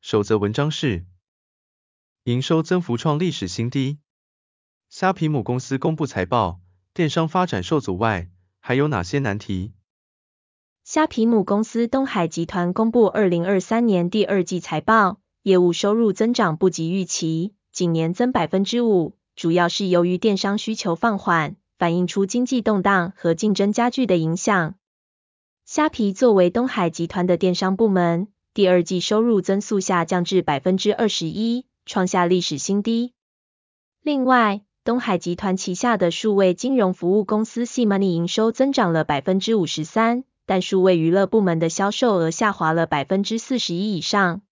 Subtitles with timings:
[0.00, 1.04] 首则文章是：
[2.22, 3.98] 营收增幅创历史新低。
[4.88, 6.60] 虾皮母公司公布财报，
[6.94, 8.30] 电商发展受阻外，
[8.60, 9.72] 还有哪些难题？
[10.84, 21.56] 虾皮母公司东海集团公布二零二三年第二季财报，业务收入增长不及预期，仅年增百分之五，主要是由于电商需求放缓。
[21.76, 24.74] 反映出经济动荡和竞争加剧的影响。
[25.64, 28.26] 虾皮作为东海集团的电商部门，
[28.58, 33.12] 第二季收入增速下降至百分之二十一，创下历史新低。
[34.02, 44.42] 另外，东海集团旗下的数位金融服务公司 SeaMoney 营收增长了百分之五十三，但数位娱乐部门的销售额下滑了百分之四十一以上。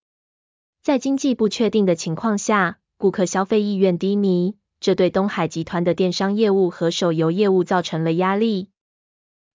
[0.84, 4.54] 在经济不确定的情况下，顾客消费意愿低迷。
[4.78, 8.68] 这对东海集团的电商业务和手游业务造成了压力。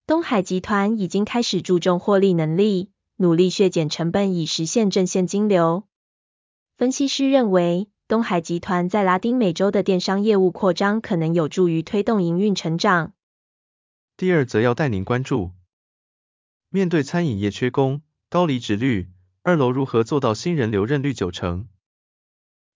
[0.06, 5.84] 东海集团已经开始注重获利能力，努力削减成本以实现正现金流。
[6.76, 13.12] 分析师认为，东海集团在拉丁美洲的电商业务扩张可能有助于推动营运成长。
[14.16, 15.50] 第二则要带您关注，
[16.68, 19.08] 面对餐饮业缺工、高离职率，
[19.42, 21.68] 二楼如何做到新人留任率九成？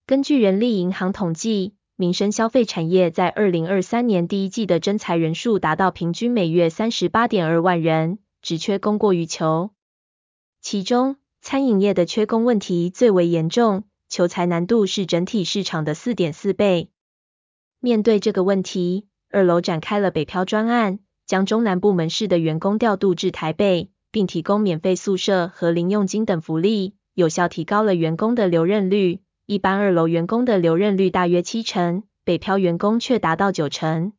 [0.06, 1.74] 根据人力银行统计。
[1.98, 9.70] 民生消费产业在二零二三年第一季的征才人数达到平均每月三十八点二万人，只缺供过于求。
[10.68, 16.90] 其中，餐饮业的缺工问题最为严重，求才难度是整体市场的四点四倍。
[17.78, 29.20] 面对这个问题，二楼展开了北漂专案，将中南部门市的员工调度至台北，并提供免费宿舍和零用金等福利，有效提高了员工的留任率。
[29.46, 34.14] 一般二楼员工的留任率大约七成，北漂员工却达到九成。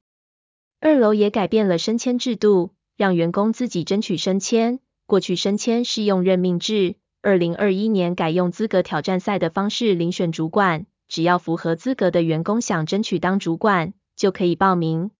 [0.79, 4.79] 二楼也改变了升迁制度，让员工自己争取升迁。
[5.07, 15.11] 过去升迁是用任命制，二零二一年改用资格挑战赛的方式遴选主管，只要符合资格的员工想争取当主管，就可以报名。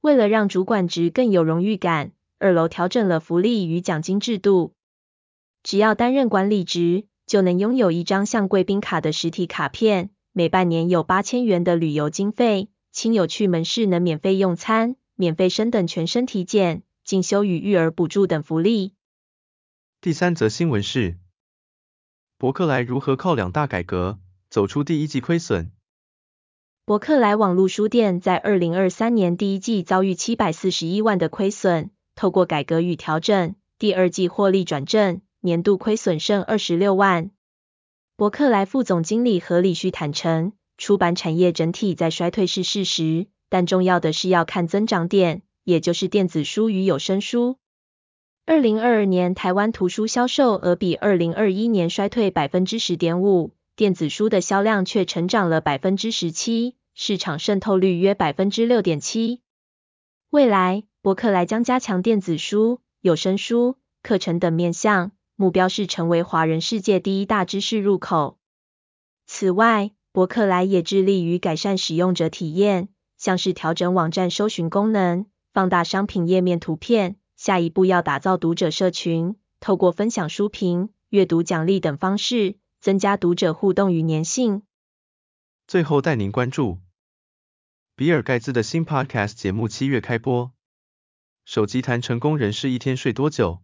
[0.00, 4.74] 为了让主管职更有荣誉感，二楼调整了福利与奖金制度，
[5.62, 7.06] 只要担任管理职。
[7.26, 18.92] 就能拥有一张像贵宾卡的实体卡片，每半年有八千元的旅游经费，亲友去门市能免费用餐，免费升等全身体检、进修与育儿补助等福利。
[20.06, 21.16] 第三则新闻是，
[22.38, 25.72] 伯克莱如何靠两大改革走出第一季亏损？
[26.84, 35.22] 伯克莱网络书店在二零二三年第一季遭遇七百四十一万的亏损，透过改革与调整，第二季获利转正。
[35.40, 37.32] 年度亏损剩二十六万。
[38.14, 47.58] 伯克莱副总经理何礼旭坦承，出版产业整体在衰退是事实，但重要的是要看增长点，也就是电子书与有声书。
[48.48, 59.40] 二零二二年台湾图书销售额比二零二一年衰退百分之十点五，电子书的销量却成长了百分之十七，市场渗透率约百分之六点七。
[60.30, 65.10] 未来，博客来将加强电子书、有声书、课程等面向。
[65.34, 68.38] 目标是成为华人世界第一大知识入口。
[69.26, 77.16] 此外，博客来也致力于改善使用者体验，像是调整网站搜寻功能、放大商品页面图片。
[77.36, 84.62] 下一步要打造读者社群，透过分享书评、阅读奖励等方式，增加读者互动与粘性。
[85.66, 86.78] 最后带您关注，
[87.94, 90.52] 比尔盖茨的新 Podcast 节目七月开播。
[91.44, 93.60] 手机谈成功人士一天睡多久？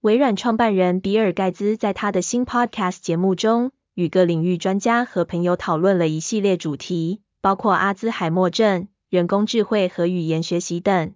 [0.00, 11.14] 微软创办人比尔盖茨在他的新 Podcast 节目中，与各领域专家和朋友讨论了一系列主题，包括阿兹海默症、人工智慧和语言学习等。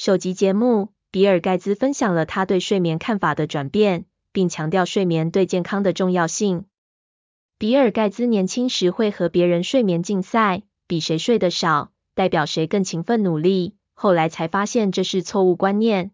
[0.00, 6.66] 首集节目，比尔盖茨分享了他对睡眠看法的转变，并强调睡眠对健康的重要性。
[7.58, 16.12] 比尔盖茨年轻时会和别人睡眠竞赛，比谁睡得少，代表谁更勤奋努力，后来才发现这是错误观念。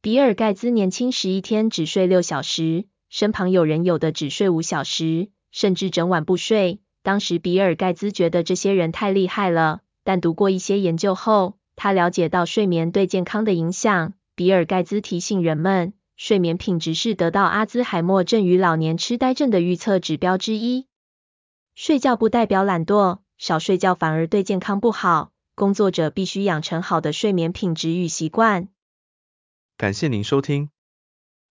[0.00, 6.80] 比尔盖茨年轻时一天只睡六小时，身旁有人有的只睡五小时，甚至整晚不睡。
[7.02, 14.14] 当时比尔盖茨觉得这些人太厉害了，但读过一些研究后，他了解到睡眠对健康的影响。
[14.34, 20.86] 比尔盖茨提醒人们，睡眠品质是得到阿兹海默症与老年痴呆症的预测指标之一。
[21.74, 25.30] 睡觉不代表懒惰，少睡觉反而对健康不好。
[25.54, 28.68] 工作者必须养成好的睡眠品质与习惯。
[29.78, 30.68] 感谢您收听，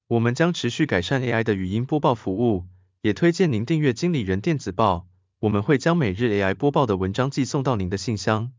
[0.07, 2.65] 我们将持续改善 AI 的语音播报服务，
[3.01, 5.07] 也推荐您订阅经理人电子报，
[5.39, 8.51] 我们会将每日 AI 播报的文章寄送到您的信箱。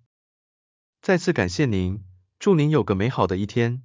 [1.07, 2.01] 再次感谢您，
[2.37, 3.85] 祝您有个美好的一天。